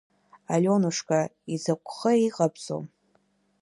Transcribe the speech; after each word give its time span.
Алионушка, 0.53 1.19
изакәхеи 1.53 2.19
иҟабҵо? 2.27 2.77